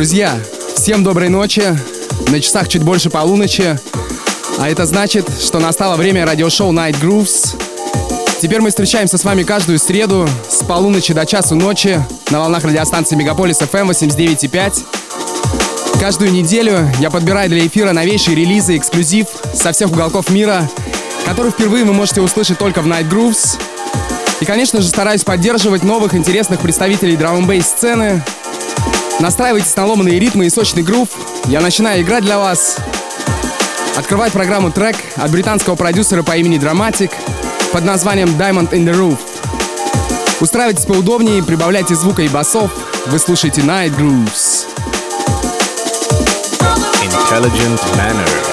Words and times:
Друзья, 0.00 0.32
всем 0.74 1.04
доброй 1.04 1.28
ночи. 1.28 1.76
На 2.28 2.40
часах 2.40 2.68
чуть 2.68 2.82
больше 2.82 3.10
полуночи. 3.10 3.78
А 4.58 4.70
это 4.70 4.86
значит, 4.86 5.28
что 5.38 5.58
настало 5.58 5.96
время 5.96 6.24
радиошоу 6.24 6.72
Night 6.72 6.98
Grooves. 7.02 7.54
Теперь 8.40 8.62
мы 8.62 8.70
встречаемся 8.70 9.18
с 9.18 9.24
вами 9.24 9.42
каждую 9.42 9.78
среду 9.78 10.26
с 10.48 10.64
полуночи 10.64 11.12
до 11.12 11.26
часу 11.26 11.54
ночи 11.54 12.02
на 12.30 12.40
волнах 12.40 12.64
радиостанции 12.64 13.14
Мегаполис 13.14 13.60
FM 13.60 13.90
89.5. 13.90 16.00
Каждую 16.00 16.32
неделю 16.32 16.90
я 16.98 17.10
подбираю 17.10 17.50
для 17.50 17.66
эфира 17.66 17.92
новейшие 17.92 18.34
релизы, 18.34 18.78
эксклюзив 18.78 19.26
со 19.52 19.72
всех 19.72 19.92
уголков 19.92 20.30
мира, 20.30 20.66
который 21.26 21.50
впервые 21.50 21.84
вы 21.84 21.92
можете 21.92 22.22
услышать 22.22 22.56
только 22.56 22.80
в 22.80 22.86
Night 22.86 23.10
Grooves. 23.10 23.58
И, 24.40 24.46
конечно 24.46 24.80
же, 24.80 24.88
стараюсь 24.88 25.24
поддерживать 25.24 25.82
новых 25.82 26.14
интересных 26.14 26.60
представителей 26.60 27.18
драм 27.18 27.50
н 27.50 27.62
сцены, 27.62 28.22
Настраивайтесь 29.20 29.76
на 29.76 29.84
ломаные 29.84 30.18
ритмы 30.18 30.46
и 30.46 30.50
сочный 30.50 30.82
грув. 30.82 31.10
Я 31.44 31.60
начинаю 31.60 32.02
играть 32.02 32.24
для 32.24 32.38
вас. 32.38 32.78
Открывать 33.96 34.32
программу 34.32 34.70
трек 34.70 34.96
от 35.16 35.30
британского 35.30 35.76
продюсера 35.76 36.22
по 36.22 36.36
имени 36.36 36.58
Dramatic 36.58 37.12
под 37.70 37.84
названием 37.84 38.28
Diamond 38.30 38.70
in 38.70 38.84
the 38.84 38.94
Roof. 38.94 39.18
Устраивайтесь 40.40 40.86
поудобнее, 40.86 41.42
прибавляйте 41.42 41.94
звука 41.94 42.22
и 42.22 42.28
басов. 42.28 42.70
Вы 43.06 43.18
слушаете 43.18 43.60
Night 43.60 43.94
Grooves. 43.94 44.66
Intelligent 47.02 47.80
Manner. 47.96 48.49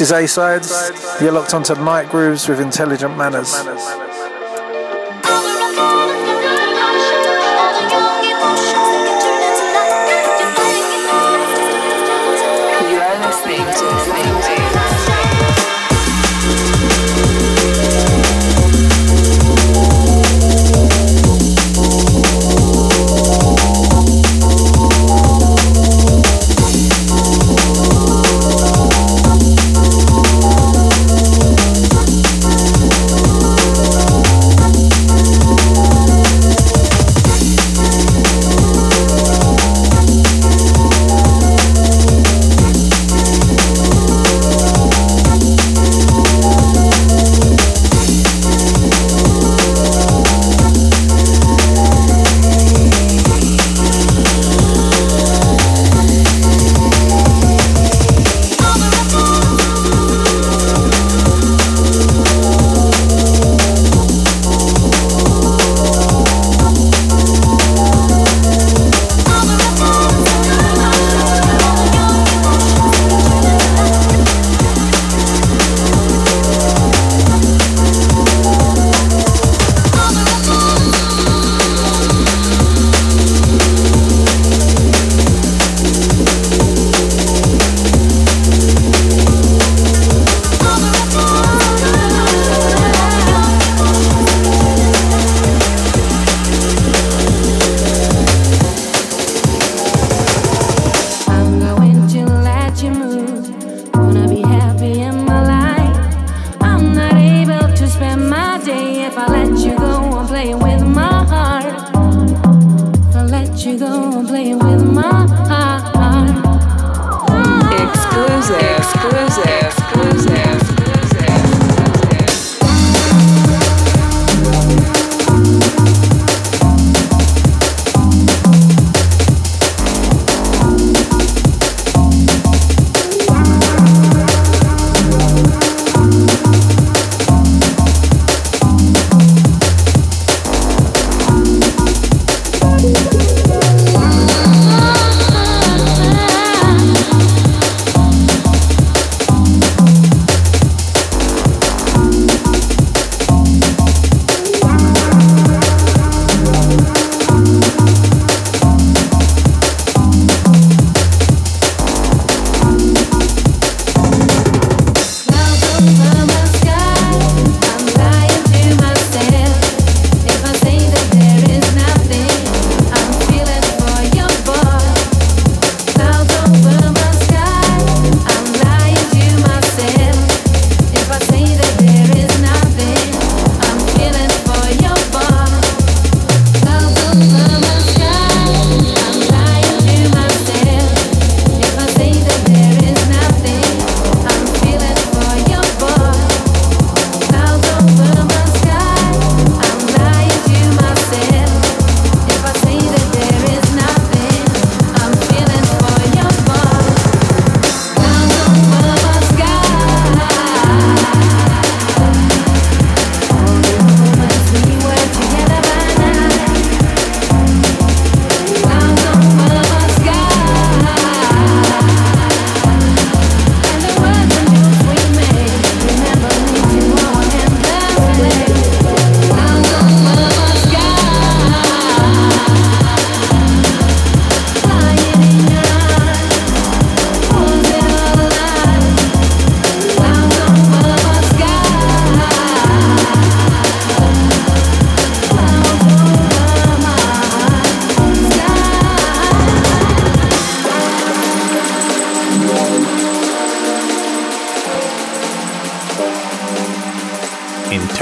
This 0.00 0.08
is 0.08 0.16
A 0.16 0.26
Sides. 0.26 1.20
You're 1.20 1.30
locked 1.30 1.52
onto 1.52 1.74
Night 1.74 2.08
Grooves 2.08 2.48
with 2.48 2.58
Intelligent 2.58 3.18
Manners. 3.18 3.52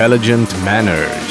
Intelligent 0.08 0.50
manners. 0.64 1.27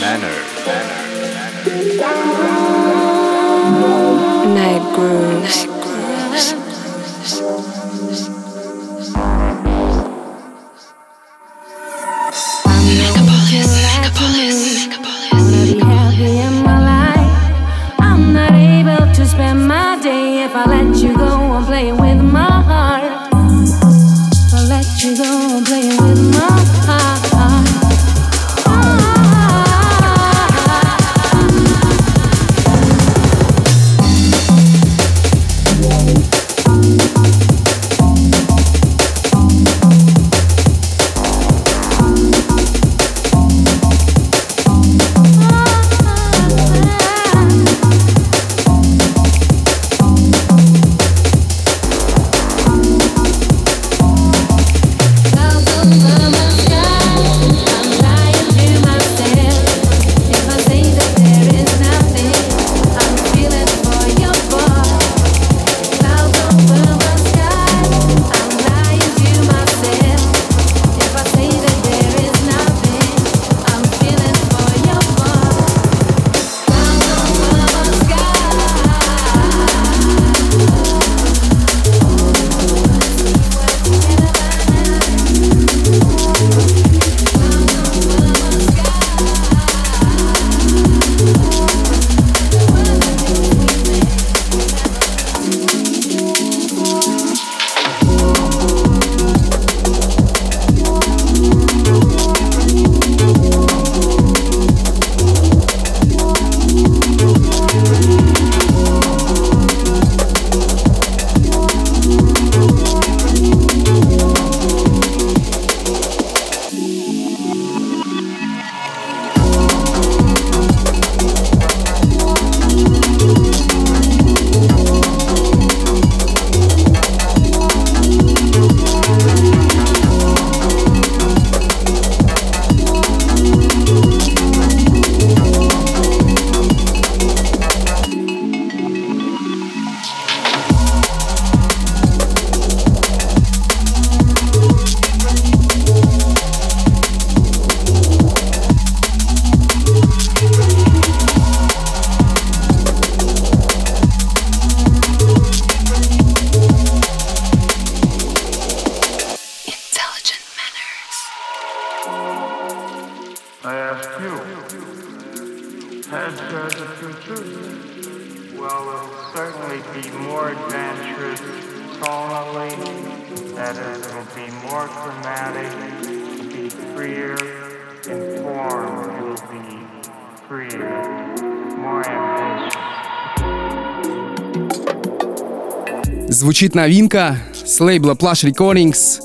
Звучит 186.57 186.73
новинка 186.73 187.37
с 187.53 187.79
лейбла 187.79 188.13
Plush 188.13 188.51
Recordings. 188.51 189.19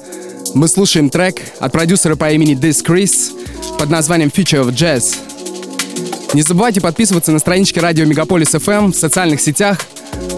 Мы 0.55 0.69
слушаем 0.69 1.09
трек 1.09 1.37
от 1.61 1.73
продюсера 1.73 2.15
по 2.15 2.31
имени 2.31 2.55
This 2.55 2.85
Chris 2.87 3.33
под 3.79 3.89
названием 3.89 4.29
Future 4.29 4.63
of 4.63 4.75
Jazz. 4.75 5.17
Не 6.35 6.43
забывайте 6.43 6.83
подписываться 6.83 7.33
на 7.33 7.39
странички 7.39 7.79
радио 7.79 8.05
Мегаполис 8.05 8.55
FM 8.55 8.93
в 8.93 8.97
социальных 8.97 9.41
сетях, 9.41 9.79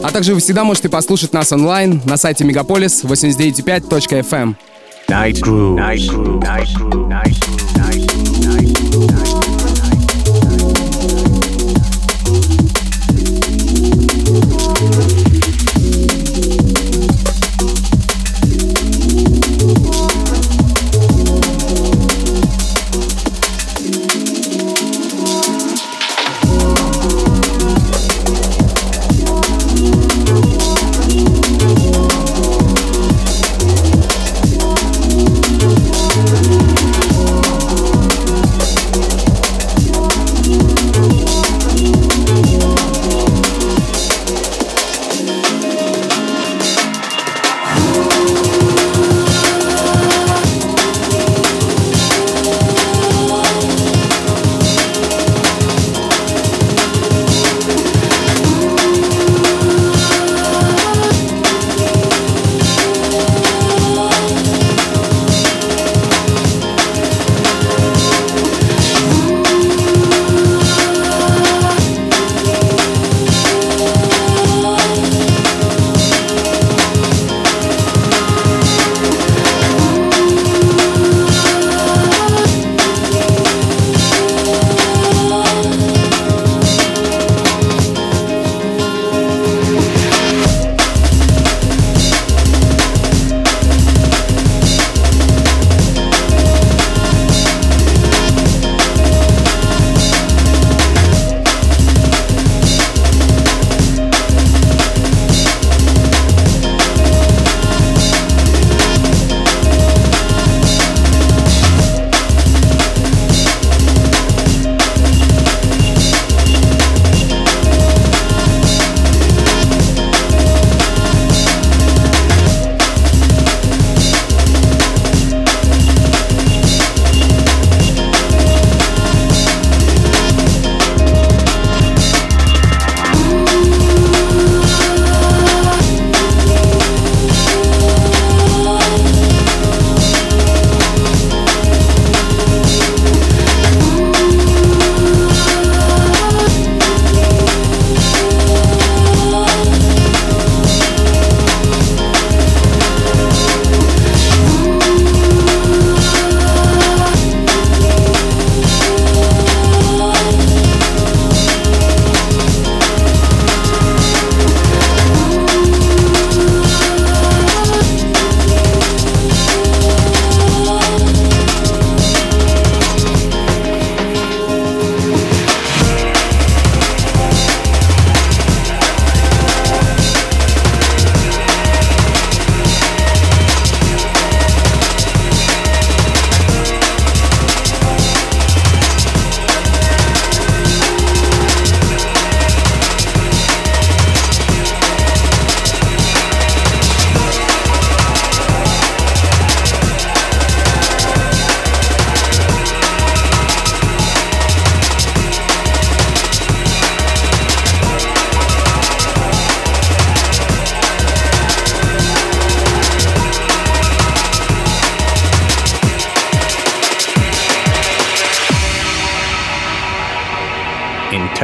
а 0.05 0.13
также 0.13 0.35
вы 0.35 0.41
всегда 0.41 0.63
можете 0.63 0.89
послушать 0.89 1.33
нас 1.33 1.51
онлайн 1.51 2.01
на 2.05 2.17
сайте 2.17 2.45
Мегаполис 2.45 3.03
89.5.fm. 3.03 4.55
Night 5.09 5.41
Groove. 5.41 5.77
Night 5.77 6.09
Groove. 6.09 6.41
Night 6.45 6.77
Groove. 6.77 7.09
Night 7.09 7.09
Groove. 7.09 7.09
Night 7.09 7.41
Groove. 7.41 7.64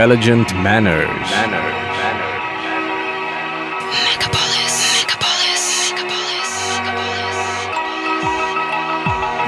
Intelligent 0.01 0.51
manners. 0.55 1.07
manners. 1.31 1.77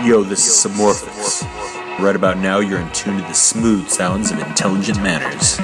Yo, 0.06 0.22
this 0.22 0.46
is 0.46 0.54
Samorphous. 0.54 1.42
Right 1.98 2.14
about 2.14 2.36
now, 2.36 2.58
you're 2.58 2.80
in 2.80 2.92
tune 2.92 3.16
to 3.16 3.22
the 3.22 3.32
smooth 3.32 3.88
sounds 3.88 4.30
of 4.30 4.40
intelligent 4.40 5.02
manners. 5.02 5.58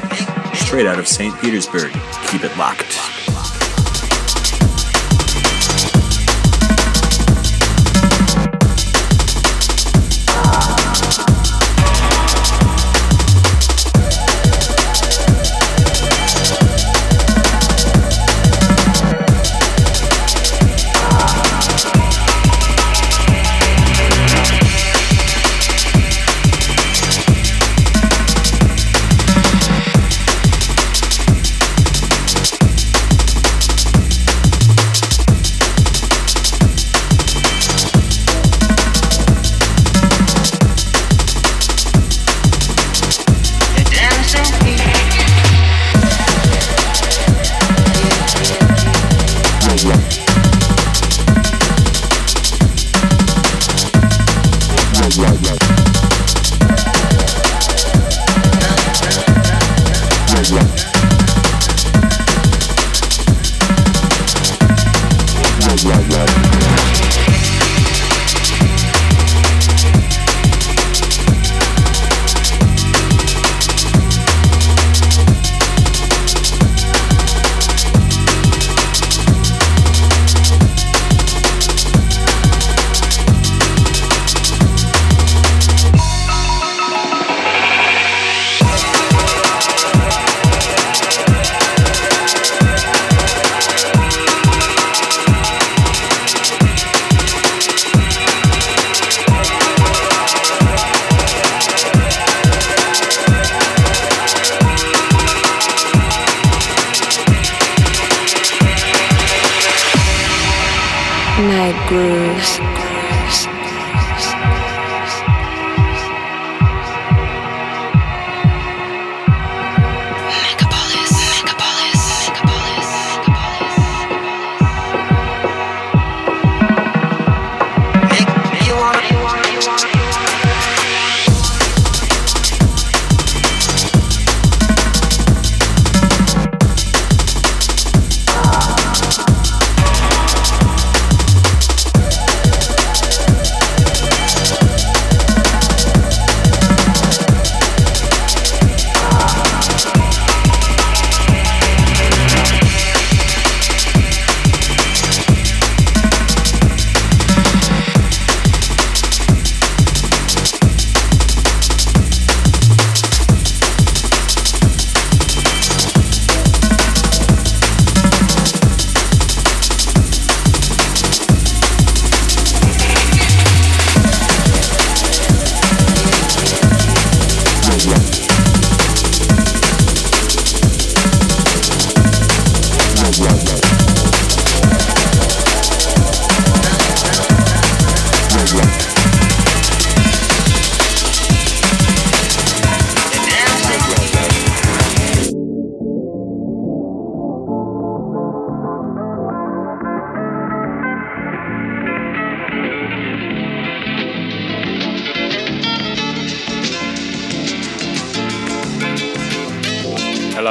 Straight 0.59 0.87
out 0.87 0.99
of 0.99 1.07
St. 1.07 1.39
Petersburg. 1.39 1.93
Keep 2.29 2.45
it 2.45 2.57
locked. 2.57 2.88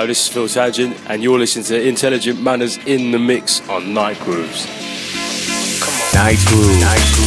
This 0.06 0.28
is 0.28 0.28
Phil 0.28 0.48
Tangent, 0.48 0.96
and 1.08 1.24
you're 1.24 1.40
listening 1.40 1.66
to 1.66 1.88
Intelligent 1.88 2.42
Manners 2.42 2.78
in 2.86 3.12
the 3.12 3.18
Mix 3.18 3.68
on. 3.70 3.94
Night 3.94 4.20
Grooves. 4.20 4.66
Night 6.14 6.38
Grooves. 6.46 6.82
Night 6.82 7.14
Grooves. 7.16 7.27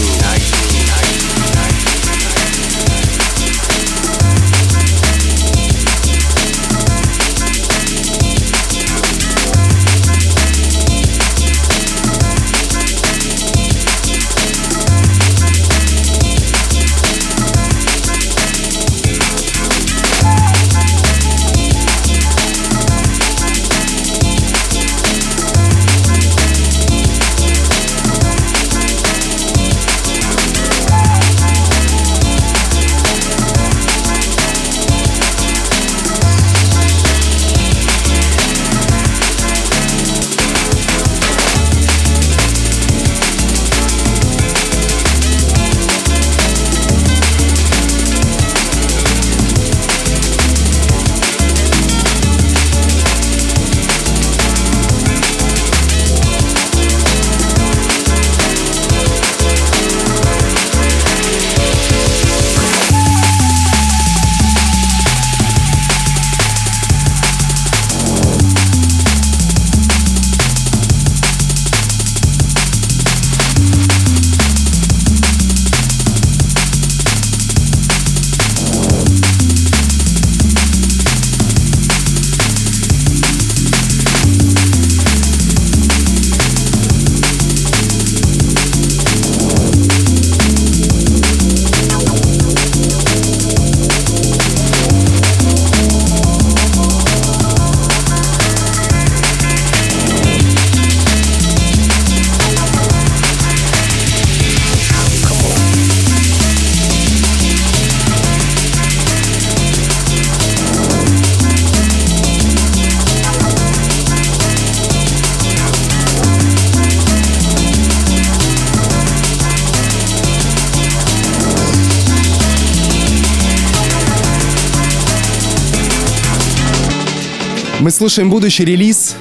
Слушаем 128.00 128.30
будущий 128.30 128.64
релиз 128.64 129.14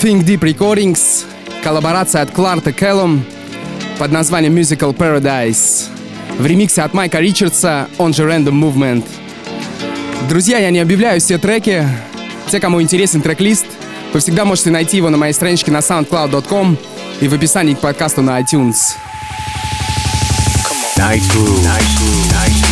Think 0.00 0.22
Deep 0.22 0.38
Recordings, 0.38 1.24
коллаборация 1.64 2.22
от 2.22 2.30
Кларта 2.30 2.72
Келлом 2.72 3.24
под 3.98 4.12
названием 4.12 4.56
Musical 4.56 4.96
Paradise 4.96 5.86
в 6.38 6.46
ремиксе 6.46 6.82
от 6.82 6.94
Майка 6.94 7.18
Ричардса, 7.18 7.88
он 7.98 8.14
же 8.14 8.22
Random 8.22 8.52
Movement. 8.52 9.04
Друзья, 10.28 10.58
я 10.58 10.70
не 10.70 10.78
объявляю 10.78 11.20
все 11.20 11.36
треки. 11.38 11.84
Те, 12.48 12.60
кому 12.60 12.80
интересен 12.80 13.22
трек-лист, 13.22 13.66
вы 14.12 14.20
всегда 14.20 14.44
можете 14.44 14.70
найти 14.70 14.98
его 14.98 15.10
на 15.10 15.16
моей 15.16 15.32
страничке 15.32 15.72
на 15.72 15.78
soundcloud.com 15.78 16.78
и 17.20 17.26
в 17.26 17.34
описании 17.34 17.74
к 17.74 17.80
подкасту 17.80 18.22
на 18.22 18.40
iTunes. 18.40 18.94
Night 20.96 21.22
Groove. 21.32 22.65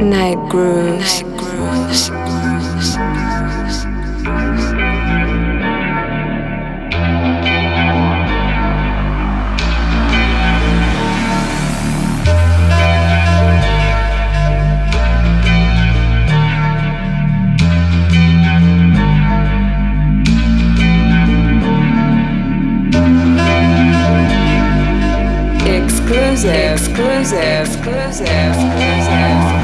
Night 0.00 0.38
Groove. 0.48 0.98
Night 0.98 1.24
grooves. 1.36 2.10
exclusive, 26.40 26.54
exclusive, 26.54 27.38
exclusive, 27.38 28.26
exclusive. 28.26 29.59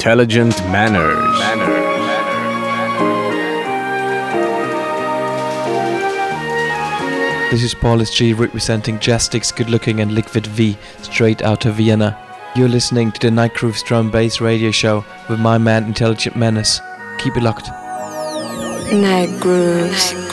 Intelligent 0.00 0.58
Manners. 0.70 1.38
Manners. 1.38 1.90
This 7.50 7.62
is 7.62 7.74
Paul 7.74 7.98
G 8.04 8.32
representing 8.32 8.98
Jastix 8.98 9.54
Good 9.54 9.68
Looking 9.68 10.00
and 10.00 10.12
Liquid 10.12 10.46
V 10.46 10.78
straight 11.02 11.42
out 11.42 11.66
of 11.66 11.74
Vienna. 11.74 12.16
You're 12.56 12.70
listening 12.70 13.12
to 13.12 13.20
the 13.20 13.30
Night 13.30 13.52
Grooves 13.52 13.82
Drum 13.82 14.10
Bass 14.10 14.40
Radio 14.40 14.70
Show 14.70 15.04
with 15.28 15.38
my 15.38 15.58
man 15.58 15.84
Intelligent 15.84 16.34
Menace. 16.34 16.80
Keep 17.18 17.36
it 17.36 17.42
locked. 17.42 17.68
Night 18.90 19.38
Grooves. 19.38 20.29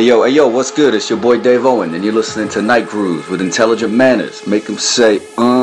Hey 0.00 0.06
yo, 0.06 0.22
hey 0.22 0.30
yo, 0.30 0.48
what's 0.48 0.70
good? 0.70 0.94
It's 0.94 1.10
your 1.10 1.18
boy 1.20 1.42
Dave 1.42 1.66
Owen, 1.66 1.92
and 1.92 2.02
you're 2.02 2.14
listening 2.14 2.48
to 2.56 2.62
Night 2.62 2.88
Grooves 2.88 3.28
with 3.28 3.42
intelligent 3.42 3.92
manners. 3.92 4.46
Make 4.46 4.64
them 4.64 4.78
say, 4.78 5.20
uh. 5.36 5.59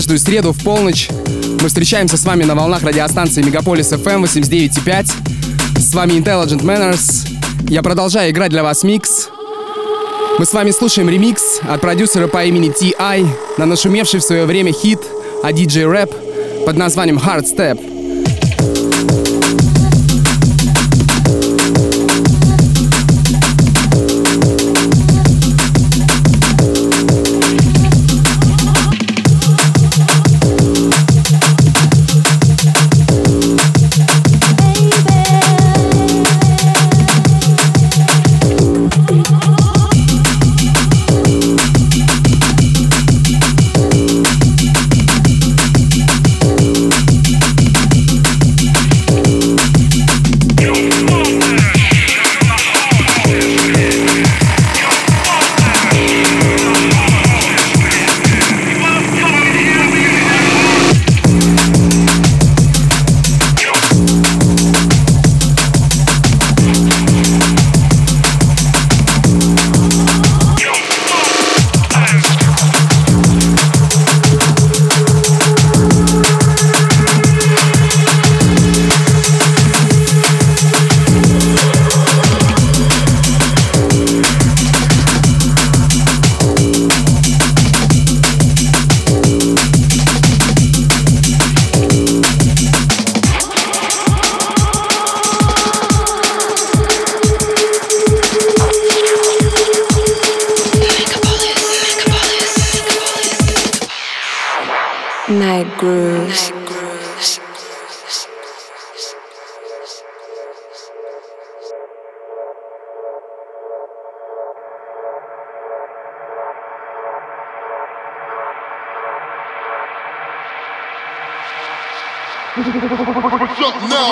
Каждую 0.00 0.18
среду 0.18 0.52
в 0.54 0.64
полночь 0.64 1.10
мы 1.60 1.68
встречаемся 1.68 2.16
с 2.16 2.24
вами 2.24 2.44
на 2.44 2.54
волнах 2.54 2.82
радиостанции 2.82 3.42
Мегаполис 3.42 3.92
FM 3.92 4.22
89.5. 4.22 5.78
С 5.78 5.92
вами 5.92 6.12
Intelligent 6.12 6.62
Manners. 6.62 7.28
Я 7.68 7.82
продолжаю 7.82 8.30
играть 8.30 8.50
для 8.50 8.62
вас 8.62 8.82
микс. 8.82 9.28
Мы 10.38 10.46
с 10.46 10.54
вами 10.54 10.70
слушаем 10.70 11.10
ремикс 11.10 11.60
от 11.68 11.82
продюсера 11.82 12.28
по 12.28 12.42
имени 12.42 12.70
T.I. 12.70 13.26
на 13.58 13.66
нашумевший 13.66 14.20
в 14.20 14.22
свое 14.22 14.46
время 14.46 14.72
хит 14.72 15.00
от 15.42 15.52
DJ 15.52 15.84
Rap 15.84 16.64
под 16.64 16.78
названием 16.78 17.18
Hard 17.18 17.44
Step. 17.44 17.99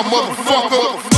now, 0.01 0.09
motherfucker. 0.09 1.09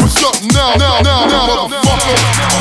What's 0.00 0.24
up 0.24 0.42
now, 0.52 0.74
now, 0.74 1.00
now, 1.00 1.26
now, 1.26 1.68
motherfucker? 1.68 2.57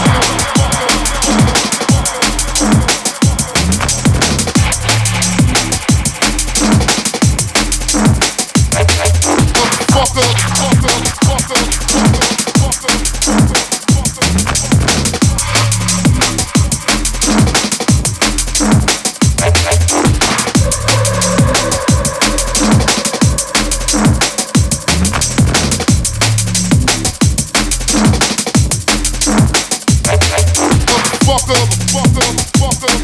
Welcome, 32.13 32.37
welcome, 32.61 33.03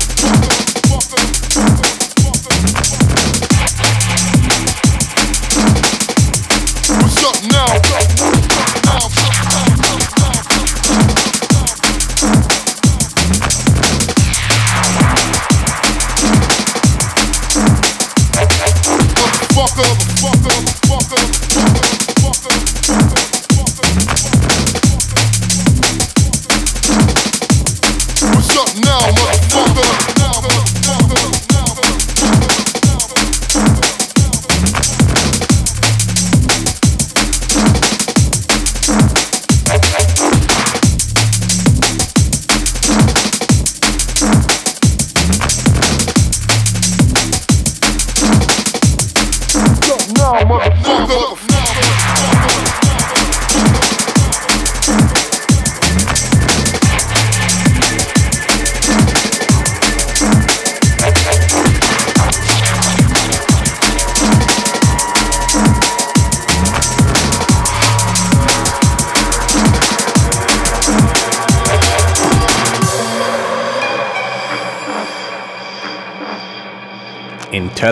welcome, 0.89 1.31
welcome. 1.55 2.02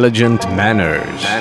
intelligent 0.04 0.44
manners. 0.56 1.41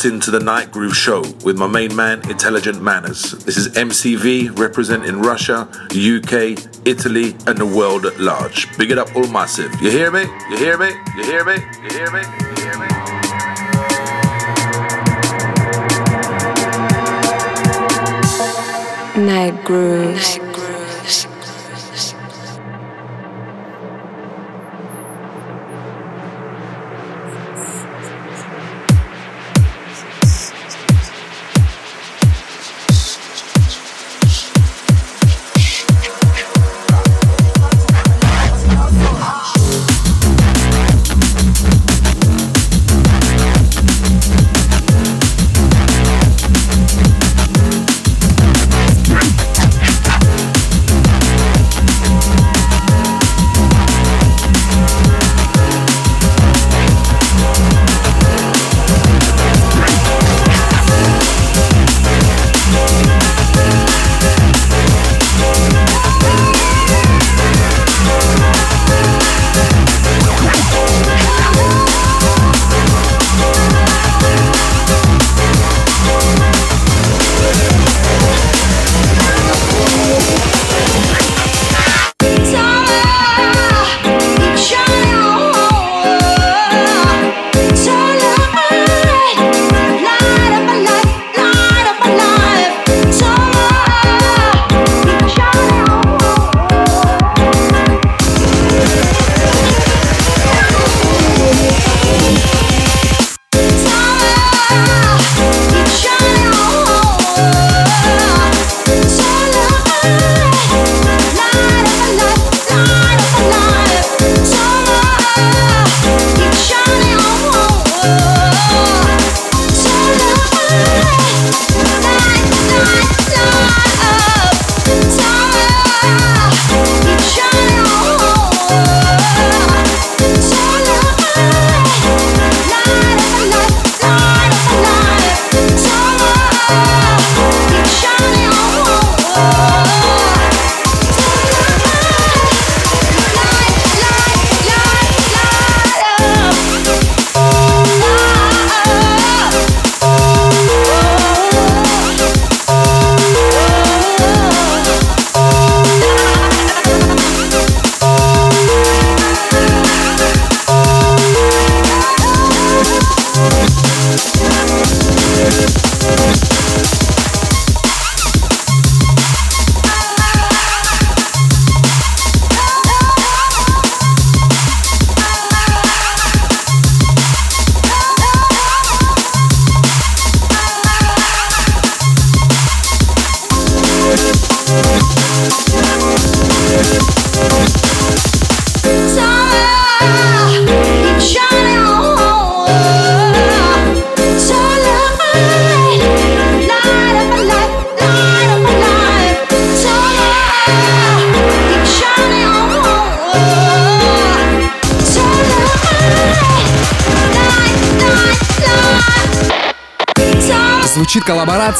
locked 0.00 0.14
into 0.14 0.30
the 0.30 0.40
Night 0.40 0.70
Groove 0.70 0.96
show 0.96 1.20
with 1.44 1.58
my 1.58 1.66
main 1.66 1.94
man, 1.94 2.20
Intelligent 2.30 2.80
Manners. 2.80 3.32
This 3.44 3.56
is 3.58 3.68
MCV 3.68 4.58
representing 4.58 5.20
Russia, 5.20 5.68
UK, 5.90 6.56
Italy, 6.86 7.36
and 7.46 7.58
the 7.58 7.66
world 7.66 8.06
at 8.06 8.18
large. 8.18 8.66
Big 8.78 8.90
it 8.90 8.98
up, 8.98 9.14
all 9.14 9.28
massive. 9.28 9.70
You 9.82 9.90
hear 9.90 10.10
me? 10.10 10.22
You 10.50 10.56
hear 10.56 10.78
me? 10.78 10.88
You 11.16 11.24
hear 11.24 11.44
me? 11.44 11.54
You 11.82 11.90
hear 11.90 12.10
me? 12.12 12.22
You 12.22 12.54
hear 12.62 12.78
me? 12.78 12.86
Night 19.26 19.64
Grooves. 19.64 20.38
Night. 20.38 20.49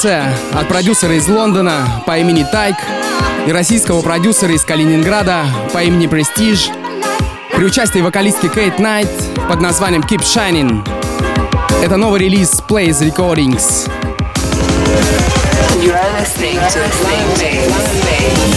Коллаборация 0.01 0.35
от 0.55 0.69
продюсера 0.69 1.15
из 1.15 1.29
Лондона 1.29 2.03
по 2.07 2.17
имени 2.17 2.47
Тайк 2.51 2.77
и 3.47 3.53
российского 3.53 4.01
продюсера 4.01 4.53
из 4.55 4.65
Калининграда 4.65 5.45
по 5.75 5.83
имени 5.83 6.09
Prestige 6.09 6.71
при 7.55 7.65
участии 7.65 8.01
вокалистки 8.01 8.49
Кейт 8.49 8.79
Найт 8.79 9.11
под 9.49 9.61
названием 9.61 10.03
Keep 10.03 10.23
Shining. 10.23 10.89
Это 11.83 11.97
новый 11.97 12.21
релиз 12.21 12.63
Plays 12.67 13.01
Recordings. 13.03 13.91
You 15.83 15.93
are 15.93 16.11
listening 16.19 16.57
to 16.57 16.81
from 18.39 18.50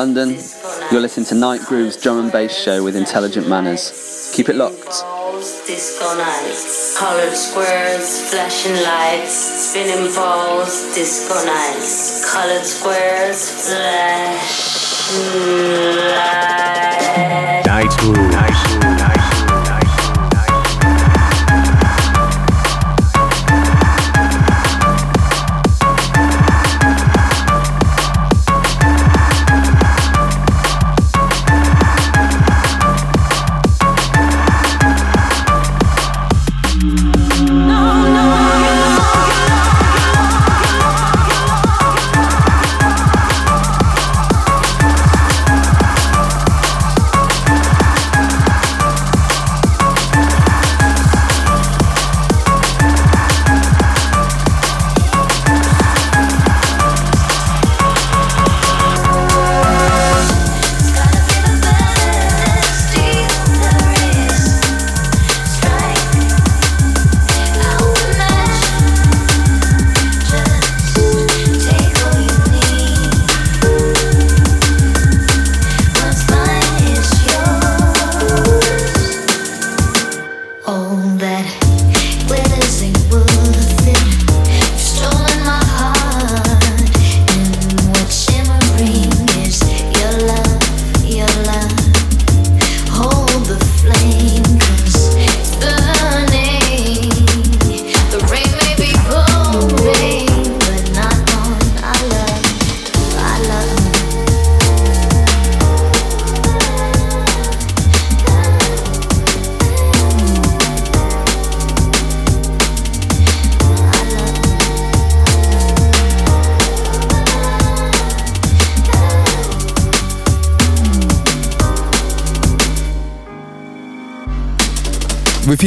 London. 0.00 0.30
You're 0.90 1.02
listening 1.02 1.26
to 1.26 1.34
Night 1.34 1.60
Groove's 1.68 1.98
drum 2.02 2.20
and 2.20 2.32
bass 2.32 2.56
show 2.56 2.82
with 2.82 2.96
intelligent 2.96 3.46
manners. 3.46 4.32
Keep 4.34 4.48
it 4.48 4.56
locked. 4.56 5.04
Disco 5.66 6.16
nights, 6.16 6.98
colored 6.98 7.36
squares, 7.36 8.30
flashing 8.30 8.76
lights, 8.82 9.34
spinning 9.34 10.10
balls, 10.14 10.94
disco 10.94 11.34
nights, 11.44 12.32
colored 12.32 12.64
squares, 12.64 13.68
flashing 13.68 15.20
lights. 16.16 17.66
Night 17.66 17.92
Groove. 17.98 18.29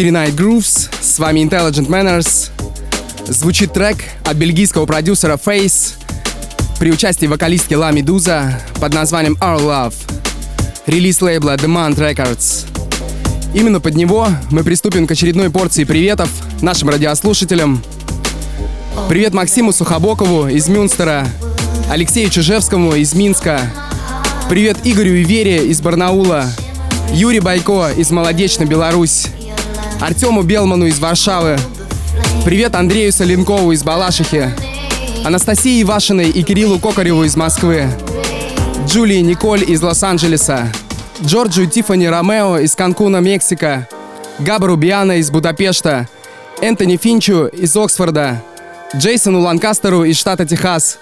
Эфире 0.03 0.17
Night 0.17 0.35
Grooves, 0.35 0.89
с 1.01 1.17
вами 1.17 1.39
Intelligent 1.39 1.87
Manners. 1.87 2.49
Звучит 3.25 3.71
трек 3.71 3.99
от 4.25 4.35
бельгийского 4.35 4.85
продюсера 4.85 5.37
Face 5.37 5.93
при 6.77 6.91
участии 6.91 7.25
вокалистки 7.25 7.73
Ла 7.73 7.91
Медуза 7.91 8.59
под 8.81 8.93
названием 8.93 9.37
Our 9.39 9.61
Love. 9.61 9.93
Релиз 10.87 11.21
лейбла 11.21 11.55
Demand 11.55 11.95
Records. 11.95 12.65
Именно 13.53 13.79
под 13.79 13.95
него 13.95 14.27
мы 14.51 14.65
приступим 14.65 15.07
к 15.07 15.11
очередной 15.11 15.49
порции 15.49 15.85
приветов 15.85 16.29
нашим 16.61 16.89
радиослушателям. 16.89 17.81
Привет 19.07 19.33
Максиму 19.33 19.71
Сухобокову 19.71 20.49
из 20.49 20.67
Мюнстера, 20.67 21.25
Алексею 21.89 22.29
Чижевскому 22.29 22.93
из 22.95 23.13
Минска, 23.13 23.71
привет 24.49 24.79
Игорю 24.83 25.13
и 25.13 25.23
Вере 25.23 25.65
из 25.67 25.79
Барнаула, 25.79 26.47
Юрий 27.13 27.39
Байко 27.39 27.89
из 27.95 28.11
Молодечной 28.11 28.67
Беларусь, 28.67 29.27
Артему 30.03 30.43
Белману 30.43 30.87
из 30.87 30.99
Варшавы, 30.99 31.57
привет 32.43 32.75
Андрею 32.75 33.13
Соленкову 33.13 33.71
из 33.71 33.85
Балашихи, 33.85 34.49
Анастасии 35.23 35.81
Ивашиной 35.81 36.29
и 36.29 36.43
Кириллу 36.43 36.77
Кокареву 36.77 37.23
из 37.23 37.37
Москвы, 37.37 37.87
Джулии 38.85 39.21
Николь 39.21 39.63
из 39.63 39.81
Лос-Анджелеса, 39.81 40.69
Джорджу 41.23 41.67
Тифани 41.67 42.05
Ромео 42.09 42.57
из 42.57 42.75
Канкуна, 42.75 43.21
Мексика, 43.21 43.87
Габару 44.39 44.75
Биана 44.75 45.19
из 45.19 45.31
Будапешта, 45.31 46.09
Энтони 46.59 46.97
Финчу 46.97 47.45
из 47.45 47.73
Оксфорда, 47.77 48.43
Джейсону 48.93 49.39
Ланкастеру 49.39 50.03
из 50.03 50.17
штата 50.17 50.45
Техас. 50.45 50.97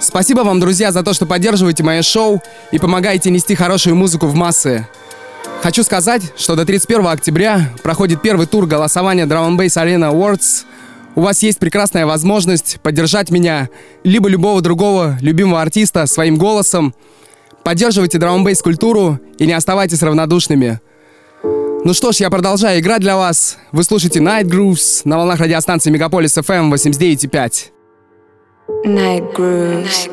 Спасибо 0.00 0.40
вам, 0.40 0.60
друзья, 0.60 0.92
за 0.92 1.02
то, 1.02 1.12
что 1.12 1.26
поддерживаете 1.26 1.82
мое 1.82 2.00
шоу 2.00 2.42
и 2.72 2.78
помогаете 2.78 3.28
нести 3.28 3.54
хорошую 3.54 3.96
музыку 3.96 4.28
в 4.28 4.34
массы. 4.34 4.88
Хочу 5.64 5.82
сказать, 5.82 6.20
что 6.36 6.56
до 6.56 6.66
31 6.66 7.06
октября 7.06 7.70
проходит 7.82 8.20
первый 8.20 8.46
тур 8.46 8.66
голосования 8.66 9.24
Drum 9.24 9.56
Bass 9.56 9.82
Arena 9.82 10.12
Awards. 10.12 10.66
У 11.14 11.22
вас 11.22 11.42
есть 11.42 11.58
прекрасная 11.58 12.04
возможность 12.04 12.78
поддержать 12.82 13.30
меня, 13.30 13.70
либо 14.02 14.28
любого 14.28 14.60
другого 14.60 15.16
любимого 15.22 15.62
артиста 15.62 16.04
своим 16.04 16.36
голосом. 16.36 16.94
Поддерживайте 17.62 18.18
Drum 18.18 18.44
Bass 18.44 18.62
культуру 18.62 19.18
и 19.38 19.46
не 19.46 19.54
оставайтесь 19.54 20.02
равнодушными. 20.02 20.80
Ну 21.42 21.94
что 21.94 22.12
ж, 22.12 22.16
я 22.16 22.28
продолжаю 22.28 22.80
играть 22.80 23.00
для 23.00 23.16
вас. 23.16 23.56
Вы 23.72 23.84
слушаете 23.84 24.18
Night 24.18 24.44
Grooves 24.44 25.00
на 25.06 25.16
волнах 25.16 25.40
радиостанции 25.40 25.90
Мегаполис 25.90 26.36
FM 26.36 26.70
89,5. 26.74 27.70
Night 28.84 29.34
Grooves. 29.34 30.10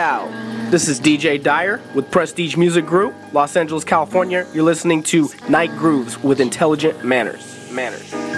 This 0.00 0.88
is 0.88 0.98
DJ 0.98 1.42
Dyer 1.42 1.78
with 1.94 2.10
Prestige 2.10 2.56
Music 2.56 2.86
Group, 2.86 3.14
Los 3.34 3.54
Angeles, 3.54 3.84
California. 3.84 4.46
You're 4.54 4.64
listening 4.64 5.02
to 5.02 5.28
Night 5.50 5.70
Grooves 5.72 6.16
with 6.22 6.40
Intelligent 6.40 7.04
Manners. 7.04 7.70
Manners. 7.70 8.29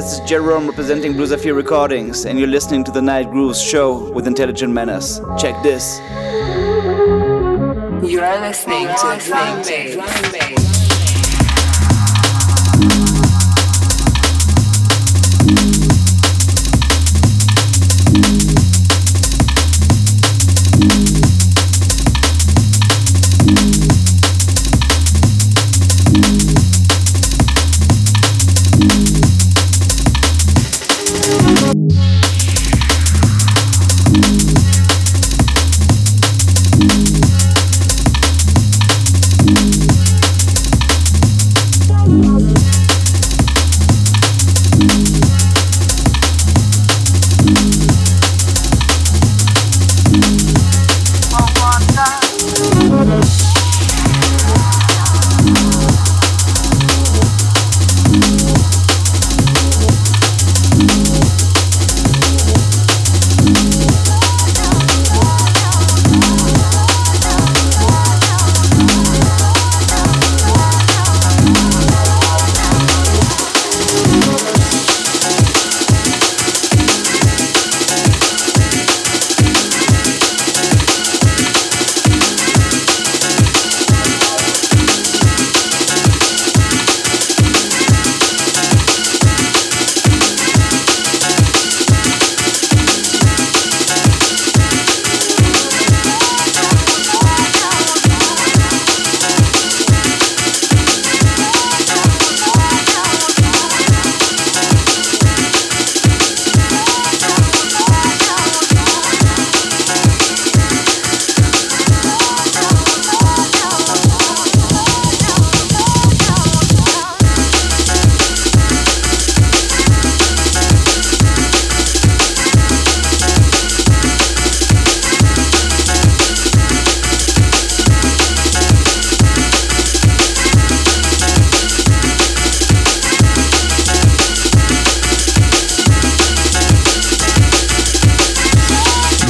This 0.00 0.18
is 0.18 0.20
Jerome 0.20 0.66
representing 0.66 1.12
Blue 1.12 1.26
Zephyr 1.26 1.52
Recordings, 1.52 2.24
and 2.24 2.38
you're 2.38 2.48
listening 2.48 2.84
to 2.84 2.90
the 2.90 3.02
Night 3.02 3.30
Grooves 3.30 3.60
show 3.60 4.10
with 4.12 4.26
Intelligent 4.26 4.72
Manners. 4.72 5.20
Check 5.38 5.62
this. 5.62 5.98
You 8.10 8.22
are 8.22 8.40
listening 8.40 8.86
to 8.86 9.18
Drum 9.28 9.60
Bass. 9.62 10.49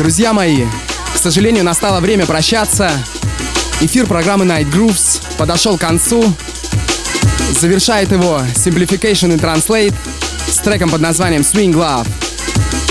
Друзья 0.00 0.32
мои, 0.32 0.64
к 1.14 1.18
сожалению, 1.18 1.62
настало 1.62 2.00
время 2.00 2.24
прощаться. 2.24 2.90
Эфир 3.82 4.06
программы 4.06 4.46
Night 4.46 4.72
Grooves 4.72 5.20
подошел 5.36 5.76
к 5.76 5.82
концу. 5.82 6.24
Завершает 7.60 8.10
его 8.10 8.40
Simplification 8.54 9.34
и 9.34 9.36
Translate 9.36 9.94
с 10.50 10.56
треком 10.56 10.88
под 10.88 11.02
названием 11.02 11.42
Swing 11.42 11.74
Love. 11.74 12.08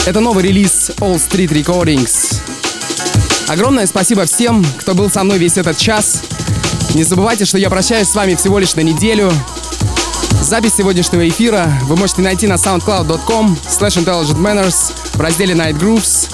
Это 0.05 0.19
новый 0.19 0.43
релиз 0.43 0.91
All 0.97 1.15
Street 1.15 1.49
Recordings. 1.49 2.39
Огромное 3.47 3.87
спасибо 3.87 4.25
всем, 4.25 4.63
кто 4.77 4.93
был 4.93 5.09
со 5.09 5.23
мной 5.23 5.39
весь 5.39 5.57
этот 5.57 5.77
час. 5.77 6.21
Не 6.93 7.03
забывайте, 7.03 7.45
что 7.45 7.57
я 7.57 7.71
прощаюсь 7.71 8.07
с 8.07 8.13
вами 8.13 8.35
всего 8.35 8.59
лишь 8.59 8.75
на 8.75 8.81
неделю. 8.81 9.33
Запись 10.43 10.75
сегодняшнего 10.77 11.27
эфира 11.27 11.73
вы 11.85 11.95
можете 11.95 12.21
найти 12.21 12.45
на 12.45 12.53
soundcloud.com 12.53 13.57
slash 13.67 13.97
intelligentmanners 13.97 14.93
в 15.13 15.19
разделе 15.19 15.55
Night 15.55 15.79
Grooves. 15.79 16.28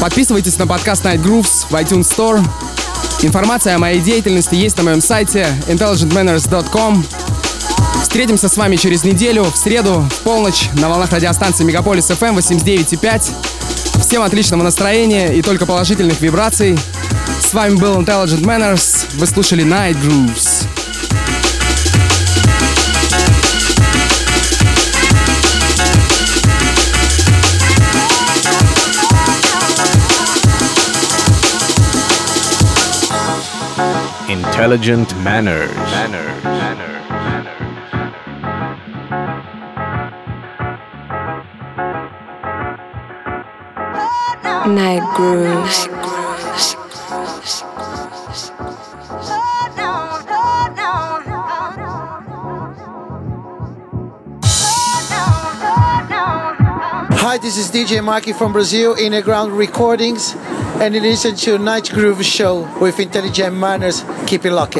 Подписывайтесь 0.00 0.56
на 0.56 0.66
подкаст 0.66 1.04
Night 1.04 1.22
Grooves 1.22 1.66
в 1.68 1.74
iTunes 1.74 2.08
Store. 2.10 2.42
Информация 3.20 3.74
о 3.74 3.78
моей 3.78 4.00
деятельности 4.00 4.54
есть 4.54 4.78
на 4.78 4.82
моем 4.82 5.02
сайте 5.02 5.46
intelligentmanners.com. 5.68 7.04
Встретимся 8.00 8.48
с 8.48 8.56
вами 8.56 8.76
через 8.76 9.04
неделю, 9.04 9.44
в 9.44 9.56
среду, 9.58 10.08
в 10.10 10.22
полночь, 10.22 10.70
на 10.80 10.88
волнах 10.88 11.12
радиостанции 11.12 11.64
Мегаполис 11.64 12.10
FM 12.10 12.38
89.5. 12.38 14.00
Всем 14.00 14.22
отличного 14.22 14.62
настроения 14.62 15.34
и 15.34 15.42
только 15.42 15.66
положительных 15.66 16.22
вибраций. 16.22 16.78
С 17.38 17.52
вами 17.52 17.74
был 17.74 18.00
Intelligent 18.00 18.42
Manners. 18.42 19.04
Вы 19.16 19.26
слушали 19.26 19.64
Night 19.64 19.98
Grooves. 20.02 20.79
Intelligent 34.60 35.16
manners. 35.24 35.74
Manner, 35.74 36.22
manner, 36.44 36.92
manner. 37.08 37.54
Night 44.68 45.16
grooves. 45.16 45.88
Hi, 57.22 57.38
this 57.38 57.56
is 57.56 57.70
DJ 57.70 58.04
Mikey 58.04 58.34
from 58.34 58.52
Brazil, 58.52 58.94
Innerground 58.96 59.56
Recordings, 59.56 60.34
and 60.82 60.94
you 60.94 61.00
listen 61.00 61.34
to 61.36 61.56
Night 61.58 61.88
Groove 61.88 62.22
Show 62.22 62.68
with 62.78 63.00
Intelligent 63.00 63.56
Manners. 63.56 64.04
Keep 64.30 64.44
it 64.44 64.52
locked. 64.52 64.76